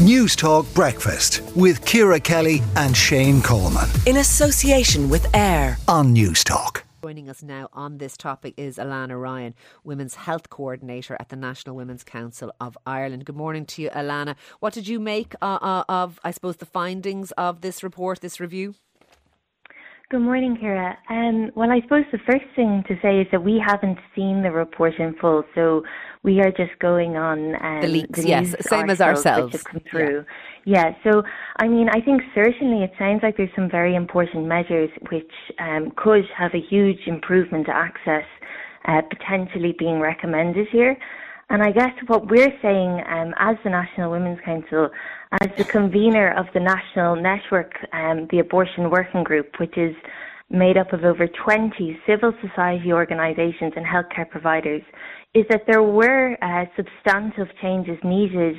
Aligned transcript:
Newstalk 0.00 0.72
Breakfast 0.74 1.42
with 1.54 1.84
Ciara 1.84 2.18
Kelly 2.18 2.62
and 2.74 2.96
Shane 2.96 3.42
Coleman. 3.42 3.86
In 4.06 4.16
association 4.16 5.10
with 5.10 5.26
AIR 5.34 5.76
on 5.88 6.14
Newstalk. 6.14 6.84
Joining 7.02 7.28
us 7.28 7.42
now 7.42 7.68
on 7.74 7.98
this 7.98 8.16
topic 8.16 8.54
is 8.56 8.78
Alana 8.78 9.20
Ryan, 9.20 9.54
Women's 9.84 10.14
Health 10.14 10.48
Coordinator 10.48 11.18
at 11.20 11.28
the 11.28 11.36
National 11.36 11.76
Women's 11.76 12.02
Council 12.02 12.50
of 12.58 12.78
Ireland. 12.86 13.26
Good 13.26 13.36
morning 13.36 13.66
to 13.66 13.82
you, 13.82 13.90
Alana. 13.90 14.36
What 14.60 14.72
did 14.72 14.88
you 14.88 15.00
make 15.00 15.34
uh, 15.42 15.58
uh, 15.60 15.84
of, 15.86 16.18
I 16.24 16.30
suppose, 16.30 16.56
the 16.56 16.64
findings 16.64 17.30
of 17.32 17.60
this 17.60 17.82
report, 17.82 18.22
this 18.22 18.40
review? 18.40 18.76
Good 20.10 20.22
morning, 20.22 20.58
Ciara. 20.60 20.98
Um, 21.08 21.52
well, 21.54 21.70
I 21.70 21.80
suppose 21.82 22.02
the 22.10 22.18
first 22.26 22.44
thing 22.56 22.82
to 22.88 22.96
say 23.00 23.20
is 23.20 23.28
that 23.30 23.44
we 23.44 23.62
haven't 23.64 23.96
seen 24.16 24.42
the 24.42 24.50
report 24.50 24.94
in 24.98 25.14
full, 25.20 25.44
so 25.54 25.84
we 26.24 26.40
are 26.40 26.50
just 26.50 26.76
going 26.80 27.16
on 27.16 27.54
um, 27.64 27.80
the 27.80 27.86
leaks. 27.86 28.18
The 28.18 28.26
yes, 28.26 28.56
same 28.58 28.90
as 28.90 29.00
ourselves. 29.00 29.52
Which 29.52 29.62
have 29.62 29.64
come 29.64 29.80
through. 29.88 30.24
Yeah. 30.64 30.94
yeah. 31.04 31.12
So, 31.12 31.22
I 31.60 31.68
mean, 31.68 31.88
I 31.90 32.00
think 32.00 32.22
certainly 32.34 32.82
it 32.82 32.90
sounds 32.98 33.20
like 33.22 33.36
there's 33.36 33.54
some 33.54 33.70
very 33.70 33.94
important 33.94 34.46
measures 34.48 34.90
which 35.12 35.30
um, 35.60 35.92
could 35.96 36.24
have 36.36 36.54
a 36.54 36.60
huge 36.60 37.06
improvement 37.06 37.66
to 37.66 37.72
access, 37.72 38.24
uh, 38.88 39.02
potentially 39.02 39.76
being 39.78 40.00
recommended 40.00 40.66
here. 40.72 40.96
And 41.50 41.64
I 41.64 41.72
guess 41.72 41.90
what 42.06 42.30
we're 42.30 42.54
saying 42.62 43.02
um, 43.08 43.34
as 43.38 43.56
the 43.64 43.70
National 43.70 44.12
Women's 44.12 44.38
Council 44.44 44.88
as 45.42 45.48
the 45.58 45.64
convener 45.64 46.32
of 46.38 46.46
the 46.54 46.60
national 46.60 47.16
network, 47.16 47.72
um, 47.92 48.28
the 48.30 48.38
Abortion 48.38 48.88
Working 48.88 49.24
Group, 49.24 49.58
which 49.58 49.76
is 49.76 49.94
made 50.48 50.76
up 50.76 50.92
of 50.92 51.04
over 51.04 51.26
20 51.26 51.98
civil 52.06 52.32
society 52.40 52.92
organisations 52.92 53.72
and 53.74 53.84
healthcare 53.84 54.30
providers, 54.30 54.82
is 55.34 55.44
that 55.50 55.62
there 55.66 55.82
were 55.82 56.36
uh, 56.40 56.64
substantive 56.76 57.48
changes 57.60 57.98
needed 58.04 58.54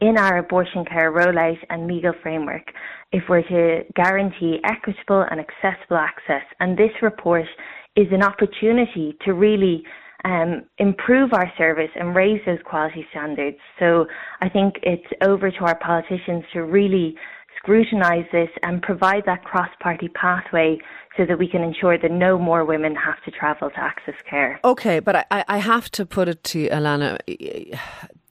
in 0.00 0.18
our 0.18 0.38
abortion 0.38 0.84
care 0.84 1.12
rollout 1.12 1.58
and 1.70 1.86
legal 1.86 2.12
framework 2.24 2.72
if 3.12 3.22
we're 3.28 3.42
to 3.42 3.84
guarantee 3.94 4.58
equitable 4.64 5.24
and 5.30 5.38
accessible 5.38 5.96
access. 5.96 6.42
And 6.58 6.76
this 6.76 6.90
report 7.02 7.46
is 7.94 8.08
an 8.10 8.24
opportunity 8.24 9.16
to 9.24 9.32
really 9.32 9.84
um, 10.24 10.62
improve 10.78 11.32
our 11.32 11.52
service 11.58 11.90
and 11.96 12.14
raise 12.14 12.40
those 12.46 12.58
quality 12.64 13.06
standards. 13.10 13.58
So 13.78 14.06
I 14.40 14.48
think 14.48 14.76
it's 14.82 15.06
over 15.20 15.50
to 15.50 15.58
our 15.64 15.76
politicians 15.76 16.44
to 16.52 16.62
really 16.62 17.16
scrutinise 17.58 18.26
this 18.32 18.48
and 18.62 18.82
provide 18.82 19.24
that 19.26 19.44
cross-party 19.44 20.08
pathway 20.08 20.78
so 21.16 21.24
that 21.26 21.38
we 21.38 21.46
can 21.46 21.62
ensure 21.62 21.96
that 21.98 22.10
no 22.10 22.38
more 22.38 22.64
women 22.64 22.94
have 22.96 23.22
to 23.24 23.30
travel 23.30 23.70
to 23.70 23.78
access 23.78 24.14
care. 24.28 24.58
Okay, 24.64 24.98
but 24.98 25.26
I, 25.30 25.44
I 25.46 25.58
have 25.58 25.90
to 25.92 26.06
put 26.06 26.28
it 26.28 26.42
to 26.44 26.68
Alana 26.68 27.18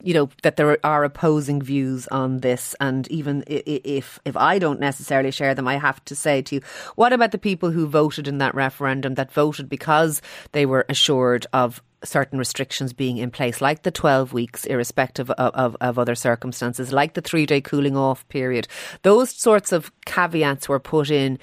you 0.02 0.14
know 0.14 0.28
that 0.42 0.56
there 0.56 0.78
are 0.84 1.04
opposing 1.04 1.62
views 1.62 2.06
on 2.08 2.38
this, 2.38 2.74
and 2.80 3.08
even 3.08 3.44
if 3.46 4.18
if 4.24 4.36
I 4.36 4.58
don't 4.58 4.80
necessarily 4.80 5.30
share 5.30 5.54
them, 5.54 5.68
I 5.68 5.76
have 5.76 6.04
to 6.06 6.14
say 6.14 6.42
to 6.42 6.56
you, 6.56 6.60
what 6.96 7.12
about 7.12 7.32
the 7.32 7.38
people 7.38 7.70
who 7.70 7.86
voted 7.86 8.28
in 8.28 8.38
that 8.38 8.54
referendum 8.54 9.14
that 9.14 9.32
voted 9.32 9.68
because 9.68 10.22
they 10.52 10.66
were 10.66 10.84
assured 10.88 11.46
of 11.52 11.82
certain 12.04 12.38
restrictions 12.38 12.92
being 12.92 13.16
in 13.18 13.30
place, 13.30 13.60
like 13.60 13.82
the 13.82 13.90
12 13.90 14.32
weeks, 14.32 14.64
irrespective 14.64 15.30
of, 15.30 15.54
of, 15.54 15.76
of, 15.80 15.98
other 15.98 16.14
circumstances, 16.14 16.92
like 16.92 17.14
the 17.14 17.20
three 17.20 17.46
day 17.46 17.60
cooling 17.60 17.96
off 17.96 18.26
period. 18.28 18.66
Those 19.02 19.30
sorts 19.30 19.72
of 19.72 19.92
caveats 20.04 20.68
were 20.68 20.80
put 20.80 21.10
in 21.10 21.38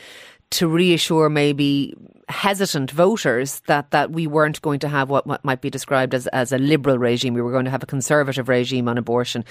to 0.52 0.68
reassure 0.68 1.30
maybe 1.30 1.96
hesitant 2.28 2.92
voters 2.92 3.62
that, 3.62 3.92
that 3.92 4.12
we 4.12 4.28
weren't 4.28 4.62
going 4.62 4.80
to 4.80 4.88
have 4.88 5.10
what, 5.10 5.44
might 5.44 5.62
be 5.62 5.70
described 5.70 6.14
as, 6.14 6.28
as 6.28 6.52
a 6.52 6.58
liberal 6.58 6.98
regime. 6.98 7.34
We 7.34 7.42
were 7.42 7.52
going 7.52 7.66
to 7.66 7.72
have 7.72 7.84
a 7.84 7.88
conservative 7.88 8.50
regime 8.50 8.88
on 8.88 8.98
abortion. 8.98 9.44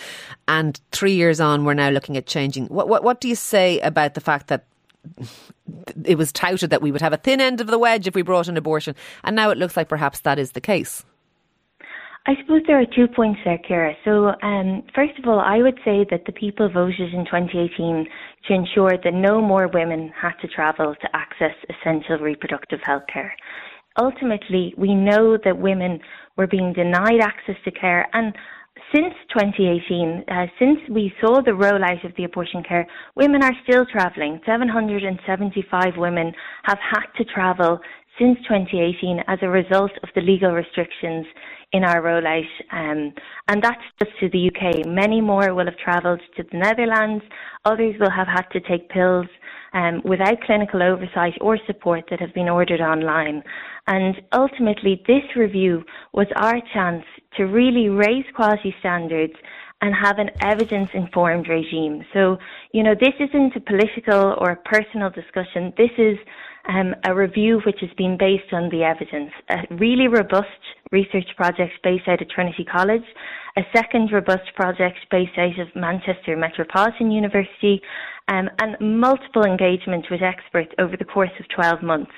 And 0.46 0.80
three 0.92 1.14
years 1.14 1.40
on, 1.40 1.64
we're 1.64 1.74
now 1.74 1.90
looking 1.90 2.16
at 2.16 2.26
changing. 2.26 2.66
What, 2.66 2.88
what, 2.88 3.02
what 3.02 3.20
do 3.20 3.28
you 3.28 3.34
say 3.34 3.80
about 3.80 4.14
the 4.14 4.20
fact 4.20 4.46
that 4.48 4.64
it 6.04 6.16
was 6.16 6.32
touted 6.32 6.70
that 6.70 6.82
we 6.82 6.92
would 6.92 7.00
have 7.00 7.12
a 7.12 7.16
thin 7.16 7.40
end 7.40 7.60
of 7.60 7.66
the 7.66 7.78
wedge 7.78 8.06
if 8.06 8.14
we 8.14 8.22
brought 8.22 8.48
in 8.48 8.56
abortion, 8.56 8.94
and 9.24 9.34
now 9.34 9.50
it 9.50 9.58
looks 9.58 9.76
like 9.76 9.88
perhaps 9.88 10.20
that 10.20 10.38
is 10.38 10.52
the 10.52 10.60
case? 10.60 11.04
I 12.26 12.34
suppose 12.42 12.60
there 12.66 12.78
are 12.78 12.84
two 12.84 13.08
points 13.08 13.40
there, 13.42 13.58
Ciara. 13.66 13.94
So, 14.04 14.34
um, 14.42 14.82
first 14.94 15.18
of 15.18 15.26
all, 15.26 15.40
I 15.40 15.62
would 15.62 15.78
say 15.82 16.04
that 16.10 16.26
the 16.26 16.32
people 16.32 16.68
voted 16.68 17.14
in 17.14 17.24
2018 17.24 18.06
to 18.46 18.54
ensure 18.54 18.92
that 19.02 19.14
no 19.14 19.40
more 19.40 19.68
women 19.68 20.12
had 20.20 20.32
to 20.42 20.48
travel 20.48 20.94
to 21.00 21.08
access 21.16 21.54
essential 21.68 22.18
reproductive 22.18 22.80
health 22.82 23.04
care. 23.12 23.34
Ultimately, 24.00 24.74
we 24.78 24.94
know 24.94 25.36
that 25.44 25.58
women 25.58 26.00
were 26.36 26.46
being 26.46 26.72
denied 26.72 27.20
access 27.20 27.56
to 27.64 27.70
care 27.72 28.06
and 28.12 28.32
since 28.94 29.12
2018, 29.36 30.24
uh, 30.28 30.46
since 30.58 30.78
we 30.88 31.12
saw 31.20 31.42
the 31.42 31.50
rollout 31.50 32.04
of 32.04 32.12
the 32.16 32.24
abortion 32.24 32.62
care, 32.62 32.86
women 33.16 33.42
are 33.42 33.52
still 33.68 33.84
travelling. 33.84 34.40
775 34.46 35.96
women 35.96 36.32
have 36.62 36.78
had 36.78 37.06
to 37.18 37.24
travel 37.24 37.80
since 38.18 38.38
2018 38.48 39.20
as 39.28 39.38
a 39.42 39.48
result 39.48 39.92
of 40.02 40.08
the 40.14 40.20
legal 40.20 40.52
restrictions 40.52 41.26
in 41.72 41.84
our 41.84 42.00
rollout. 42.00 42.48
Um, 42.72 43.12
and 43.48 43.62
that's 43.62 43.82
just 43.98 44.12
to 44.20 44.28
the 44.28 44.48
UK. 44.48 44.86
Many 44.86 45.20
more 45.20 45.54
will 45.54 45.66
have 45.66 45.76
travelled 45.78 46.20
to 46.36 46.42
the 46.42 46.58
Netherlands. 46.58 47.24
Others 47.64 47.96
will 48.00 48.10
have 48.10 48.28
had 48.28 48.46
to 48.52 48.60
take 48.60 48.88
pills 48.88 49.26
um, 49.74 50.00
without 50.04 50.40
clinical 50.42 50.82
oversight 50.82 51.34
or 51.40 51.58
support 51.66 52.04
that 52.10 52.20
have 52.20 52.32
been 52.34 52.48
ordered 52.48 52.80
online. 52.80 53.42
And 53.86 54.16
ultimately, 54.32 55.02
this 55.06 55.24
review 55.36 55.82
was 56.12 56.26
our 56.36 56.60
chance 56.72 57.04
to 57.36 57.44
really 57.44 57.88
raise 57.88 58.24
quality 58.34 58.74
standards 58.80 59.34
and 59.80 59.94
have 59.94 60.18
an 60.18 60.30
evidence 60.40 60.90
informed 60.92 61.48
regime. 61.48 62.04
So, 62.12 62.38
you 62.72 62.82
know, 62.82 62.94
this 62.98 63.14
isn't 63.20 63.54
a 63.56 63.60
political 63.60 64.34
or 64.38 64.50
a 64.50 64.56
personal 64.56 65.10
discussion. 65.10 65.72
This 65.76 65.90
is 65.98 66.18
um, 66.68 66.94
a 67.04 67.14
review 67.14 67.60
which 67.64 67.78
has 67.80 67.90
been 67.96 68.16
based 68.18 68.52
on 68.52 68.68
the 68.70 68.82
evidence. 68.82 69.30
A 69.50 69.74
really 69.76 70.08
robust 70.08 70.48
research 70.90 71.28
project 71.36 71.72
based 71.84 72.08
out 72.08 72.20
of 72.20 72.28
Trinity 72.28 72.64
College, 72.64 73.04
a 73.56 73.62
second 73.74 74.10
robust 74.12 74.54
project 74.56 74.98
based 75.10 75.38
out 75.38 75.58
of 75.58 75.68
Manchester 75.76 76.36
Metropolitan 76.36 77.10
University, 77.10 77.80
um, 78.28 78.48
and 78.58 79.00
multiple 79.00 79.44
engagements 79.44 80.08
with 80.10 80.22
experts 80.22 80.72
over 80.78 80.96
the 80.96 81.04
course 81.04 81.30
of 81.38 81.46
12 81.54 81.82
months. 81.82 82.12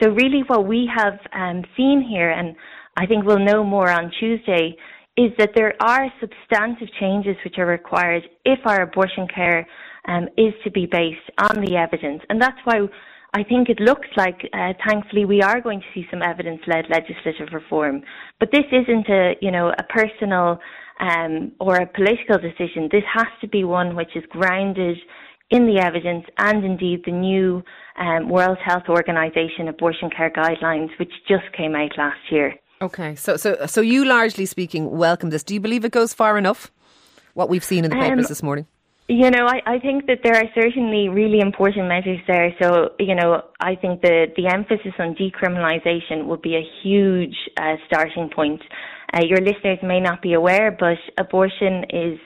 So 0.00 0.10
really 0.10 0.42
what 0.46 0.66
we 0.66 0.88
have 0.96 1.18
um, 1.32 1.64
seen 1.76 2.06
here, 2.08 2.30
and 2.30 2.56
I 2.96 3.06
think 3.06 3.24
we'll 3.24 3.44
know 3.44 3.62
more 3.62 3.90
on 3.90 4.10
Tuesday, 4.18 4.76
is 5.20 5.32
that 5.38 5.50
there 5.54 5.74
are 5.80 6.06
substantive 6.18 6.88
changes 6.98 7.36
which 7.44 7.58
are 7.58 7.66
required 7.66 8.22
if 8.44 8.58
our 8.64 8.82
abortion 8.82 9.26
care 9.34 9.66
um, 10.08 10.24
is 10.38 10.54
to 10.64 10.70
be 10.70 10.86
based 10.86 11.28
on 11.38 11.62
the 11.64 11.76
evidence. 11.76 12.22
And 12.30 12.40
that's 12.40 12.60
why 12.64 12.78
I 13.34 13.42
think 13.44 13.68
it 13.68 13.80
looks 13.80 14.08
like, 14.16 14.38
uh, 14.54 14.72
thankfully, 14.88 15.24
we 15.26 15.42
are 15.42 15.60
going 15.60 15.80
to 15.80 15.86
see 15.94 16.06
some 16.10 16.22
evidence-led 16.22 16.86
legislative 16.88 17.52
reform. 17.52 18.02
But 18.38 18.50
this 18.50 18.64
isn't 18.72 19.08
a, 19.08 19.34
you 19.42 19.50
know, 19.50 19.68
a 19.68 19.84
personal 19.98 20.58
um, 21.00 21.52
or 21.60 21.76
a 21.76 21.86
political 21.86 22.38
decision. 22.38 22.88
This 22.90 23.04
has 23.14 23.28
to 23.42 23.48
be 23.48 23.64
one 23.64 23.94
which 23.94 24.14
is 24.16 24.24
grounded 24.30 24.96
in 25.50 25.66
the 25.66 25.80
evidence 25.80 26.24
and 26.38 26.64
indeed 26.64 27.02
the 27.04 27.12
new 27.12 27.62
um, 27.98 28.28
World 28.28 28.58
Health 28.64 28.88
Organization 28.88 29.68
abortion 29.68 30.08
care 30.16 30.30
guidelines, 30.30 30.90
which 30.98 31.12
just 31.28 31.44
came 31.56 31.74
out 31.74 31.92
last 31.98 32.20
year. 32.30 32.54
Okay, 32.82 33.14
so 33.14 33.36
so 33.36 33.66
so 33.66 33.82
you 33.82 34.06
largely 34.06 34.46
speaking 34.46 34.90
welcome 34.90 35.28
this. 35.28 35.42
Do 35.42 35.52
you 35.52 35.60
believe 35.60 35.84
it 35.84 35.92
goes 35.92 36.14
far 36.14 36.38
enough? 36.38 36.70
What 37.34 37.50
we've 37.50 37.64
seen 37.64 37.84
in 37.84 37.90
the 37.90 37.96
papers 37.96 38.26
um, 38.26 38.28
this 38.28 38.42
morning. 38.42 38.66
You 39.08 39.30
know, 39.30 39.46
I, 39.46 39.60
I 39.66 39.78
think 39.78 40.06
that 40.06 40.20
there 40.22 40.36
are 40.36 40.48
certainly 40.54 41.08
really 41.08 41.40
important 41.40 41.88
measures 41.88 42.20
there. 42.26 42.54
So, 42.60 42.90
you 42.98 43.14
know, 43.14 43.42
I 43.60 43.74
think 43.74 44.00
the 44.00 44.26
the 44.34 44.46
emphasis 44.46 44.94
on 44.98 45.14
decriminalisation 45.14 46.26
would 46.26 46.40
be 46.40 46.56
a 46.56 46.64
huge 46.82 47.36
uh, 47.60 47.76
starting 47.86 48.30
point. 48.34 48.62
Uh, 49.12 49.20
your 49.24 49.40
listeners 49.40 49.78
may 49.82 50.00
not 50.00 50.22
be 50.22 50.32
aware, 50.32 50.70
but 50.70 50.96
abortion 51.18 51.84
is 51.90 52.18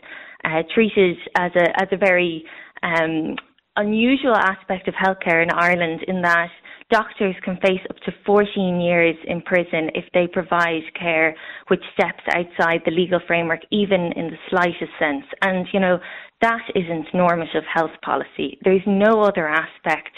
uh, 0.44 0.62
treated 0.72 1.16
as 1.36 1.50
a 1.56 1.82
as 1.82 1.88
a 1.90 1.96
very 1.96 2.44
um, 2.82 3.34
unusual 3.76 4.36
aspect 4.36 4.86
of 4.86 4.94
healthcare 4.94 5.42
in 5.42 5.50
Ireland 5.50 6.04
in 6.06 6.22
that 6.22 6.50
doctors 6.90 7.34
can 7.44 7.56
face 7.56 7.80
up 7.90 7.96
to 8.04 8.12
14 8.26 8.80
years 8.80 9.16
in 9.26 9.40
prison 9.42 9.90
if 9.94 10.04
they 10.12 10.26
provide 10.26 10.82
care 10.98 11.34
which 11.68 11.82
steps 11.94 12.22
outside 12.34 12.80
the 12.84 12.90
legal 12.90 13.20
framework, 13.26 13.60
even 13.70 14.12
in 14.16 14.30
the 14.30 14.38
slightest 14.50 14.92
sense. 14.98 15.24
And, 15.42 15.66
you 15.72 15.80
know, 15.80 15.98
that 16.40 16.62
isn't 16.74 17.06
normative 17.14 17.64
health 17.72 17.92
policy. 18.02 18.58
There's 18.62 18.82
no 18.86 19.22
other 19.22 19.48
aspect 19.48 20.10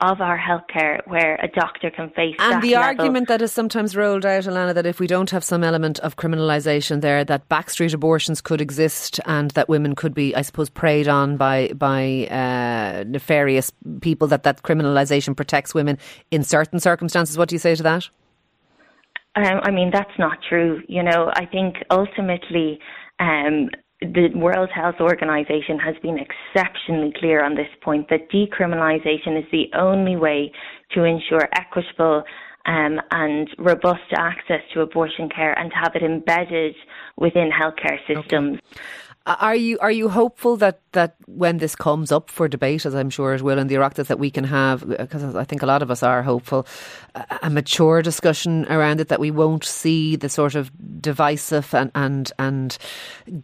of 0.00 0.20
our 0.20 0.38
healthcare 0.38 1.00
where 1.06 1.36
a 1.36 1.48
doctor 1.48 1.90
can 1.90 2.10
face 2.10 2.36
and 2.38 2.62
the 2.62 2.72
level. 2.72 2.84
argument 2.84 3.28
that 3.28 3.42
is 3.42 3.52
sometimes 3.52 3.96
rolled 3.96 4.24
out, 4.24 4.44
Alana, 4.44 4.74
that 4.74 4.86
if 4.86 5.00
we 5.00 5.06
don't 5.06 5.30
have 5.30 5.42
some 5.44 5.64
element 5.64 5.98
of 6.00 6.16
criminalisation 6.16 7.00
there, 7.00 7.24
that 7.24 7.48
backstreet 7.48 7.94
abortions 7.94 8.40
could 8.40 8.60
exist 8.60 9.20
and 9.26 9.50
that 9.52 9.68
women 9.68 9.94
could 9.94 10.14
be, 10.14 10.34
I 10.34 10.42
suppose, 10.42 10.68
preyed 10.68 11.08
on 11.08 11.36
by 11.36 11.68
by 11.74 12.26
uh, 12.26 13.04
nefarious 13.06 13.72
people. 14.00 14.28
That 14.28 14.42
that 14.44 14.62
criminalisation 14.62 15.36
protects 15.36 15.74
women 15.74 15.98
in 16.30 16.44
certain 16.44 16.80
circumstances. 16.80 17.36
What 17.36 17.48
do 17.48 17.54
you 17.54 17.60
say 17.60 17.74
to 17.74 17.82
that? 17.82 18.08
Um, 19.36 19.60
I 19.62 19.70
mean, 19.70 19.90
that's 19.92 20.18
not 20.18 20.38
true. 20.48 20.82
You 20.88 21.02
know, 21.02 21.30
I 21.34 21.46
think 21.46 21.76
ultimately. 21.90 22.78
Um, 23.20 23.70
the 24.00 24.28
World 24.34 24.70
Health 24.74 24.96
Organization 25.00 25.78
has 25.78 25.96
been 26.02 26.18
exceptionally 26.18 27.12
clear 27.18 27.44
on 27.44 27.54
this 27.54 27.68
point 27.82 28.08
that 28.10 28.30
decriminalisation 28.30 29.38
is 29.38 29.44
the 29.50 29.66
only 29.74 30.16
way 30.16 30.52
to 30.94 31.04
ensure 31.04 31.48
equitable 31.52 32.22
um, 32.66 33.00
and 33.10 33.48
robust 33.58 34.12
access 34.16 34.60
to 34.74 34.82
abortion 34.82 35.28
care 35.28 35.58
and 35.58 35.70
to 35.70 35.76
have 35.76 35.92
it 35.96 36.02
embedded 36.02 36.74
within 37.16 37.50
healthcare 37.50 37.98
systems. 38.06 38.58
Okay. 38.58 38.82
Are 39.28 39.54
you 39.54 39.78
are 39.80 39.90
you 39.90 40.08
hopeful 40.08 40.56
that, 40.56 40.80
that 40.92 41.14
when 41.26 41.58
this 41.58 41.76
comes 41.76 42.10
up 42.10 42.30
for 42.30 42.48
debate, 42.48 42.86
as 42.86 42.94
I'm 42.94 43.10
sure 43.10 43.34
it 43.34 43.42
will 43.42 43.58
in 43.58 43.66
the 43.66 43.74
Oireachtas, 43.74 44.06
that 44.06 44.18
we 44.18 44.30
can 44.30 44.44
have, 44.44 44.88
because 44.88 45.36
I 45.36 45.44
think 45.44 45.62
a 45.62 45.66
lot 45.66 45.82
of 45.82 45.90
us 45.90 46.02
are 46.02 46.22
hopeful, 46.22 46.66
a 47.42 47.50
mature 47.50 48.00
discussion 48.00 48.64
around 48.70 49.02
it, 49.02 49.08
that 49.08 49.20
we 49.20 49.30
won't 49.30 49.64
see 49.64 50.16
the 50.16 50.30
sort 50.30 50.54
of 50.54 50.70
divisive 51.02 51.74
and 51.74 51.90
and, 51.94 52.32
and 52.38 52.78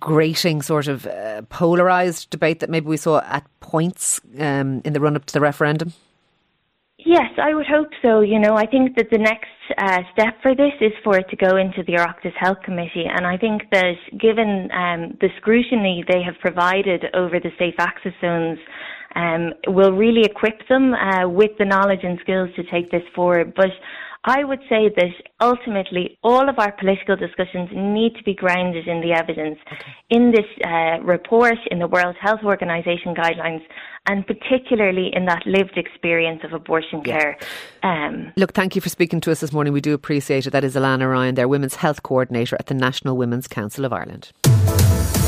grating 0.00 0.62
sort 0.62 0.88
of 0.88 1.06
uh, 1.06 1.42
polarised 1.50 2.30
debate 2.30 2.60
that 2.60 2.70
maybe 2.70 2.86
we 2.86 2.96
saw 2.96 3.20
at 3.20 3.44
points 3.60 4.22
um, 4.38 4.80
in 4.86 4.94
the 4.94 5.00
run 5.00 5.16
up 5.16 5.26
to 5.26 5.34
the 5.34 5.40
referendum? 5.40 5.92
Yes, 6.96 7.30
I 7.36 7.52
would 7.52 7.66
hope 7.66 7.90
so. 8.00 8.20
You 8.20 8.38
know, 8.38 8.56
I 8.56 8.64
think 8.64 8.96
that 8.96 9.10
the 9.10 9.18
next 9.18 9.50
uh, 9.78 10.00
step 10.12 10.34
for 10.42 10.54
this 10.54 10.72
is 10.80 10.92
for 11.02 11.18
it 11.18 11.26
to 11.30 11.36
go 11.36 11.56
into 11.56 11.82
the 11.86 11.94
Oireachtas 11.94 12.34
Health 12.38 12.58
Committee, 12.64 13.06
and 13.08 13.26
I 13.26 13.36
think 13.36 13.62
that 13.72 13.94
given 14.20 14.68
um, 14.72 15.16
the 15.20 15.28
scrutiny 15.38 16.04
they 16.08 16.22
have 16.22 16.34
provided 16.40 17.06
over 17.14 17.40
the 17.40 17.50
safe 17.58 17.74
access 17.78 18.12
zones, 18.20 18.58
um, 19.14 19.52
will 19.68 19.92
really 19.92 20.22
equip 20.22 20.66
them 20.68 20.92
uh, 20.94 21.28
with 21.28 21.52
the 21.58 21.64
knowledge 21.64 22.00
and 22.02 22.18
skills 22.20 22.50
to 22.56 22.62
take 22.64 22.90
this 22.90 23.02
forward. 23.14 23.54
But 23.54 23.70
I 24.24 24.42
would 24.42 24.60
say 24.70 24.90
that 24.96 25.10
ultimately 25.40 26.18
all 26.22 26.48
of 26.48 26.58
our 26.58 26.72
political 26.72 27.14
discussions 27.14 27.68
need 27.74 28.16
to 28.16 28.22
be 28.24 28.34
grounded 28.34 28.88
in 28.88 29.02
the 29.02 29.12
evidence. 29.12 29.58
Okay. 29.70 29.92
In 30.08 30.30
this 30.30 30.46
uh, 30.66 31.02
report, 31.02 31.58
in 31.70 31.78
the 31.78 31.86
World 31.86 32.16
Health 32.18 32.40
Organization 32.42 33.14
guidelines, 33.14 33.60
and 34.06 34.26
particularly 34.26 35.10
in 35.12 35.26
that 35.26 35.46
lived 35.46 35.76
experience 35.76 36.40
of 36.42 36.54
abortion 36.54 37.02
yeah. 37.04 37.18
care. 37.18 37.38
Um, 37.82 38.32
Look, 38.36 38.54
thank 38.54 38.74
you 38.74 38.80
for 38.80 38.88
speaking 38.88 39.20
to 39.22 39.30
us 39.30 39.40
this 39.40 39.52
morning. 39.52 39.74
We 39.74 39.82
do 39.82 39.92
appreciate 39.92 40.46
it. 40.46 40.50
That 40.50 40.64
is 40.64 40.74
Alana 40.74 41.10
Ryan, 41.10 41.34
their 41.34 41.48
Women's 41.48 41.76
Health 41.76 42.02
Coordinator 42.02 42.56
at 42.58 42.66
the 42.66 42.74
National 42.74 43.18
Women's 43.18 43.46
Council 43.46 43.84
of 43.84 43.92
Ireland. 43.92 44.32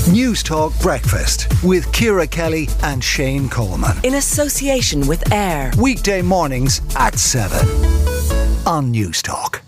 Newstalk 0.07 0.81
Breakfast 0.81 1.53
with 1.65 1.93
Ciara 1.93 2.27
Kelly 2.27 2.69
and 2.85 3.03
Shane 3.03 3.51
Coleman. 3.51 3.99
In 4.05 4.15
association 4.15 5.07
with 5.07 5.33
AIR. 5.33 5.73
Weekday 5.79 6.23
mornings 6.23 6.81
at 6.97 7.19
7 7.19 7.86
on 8.67 8.93
Newstalk. 8.93 9.66